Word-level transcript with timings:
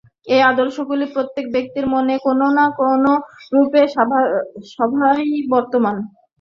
এই 0.27 0.41
আদর্শগুলি 0.51 1.05
প্রত্যেক 1.15 1.45
ব্যক্তির 1.51 1.85
মনে 1.87 2.13
কোন 2.19 2.39
না 2.57 2.65
কোনরূপে 2.79 3.81
স্বভাবতই 4.71 5.25
বর্তমান। 5.53 5.95